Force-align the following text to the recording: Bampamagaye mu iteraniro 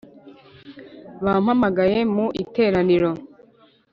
Bampamagaye 1.23 1.99
mu 2.15 2.25
iteraniro 2.43 3.11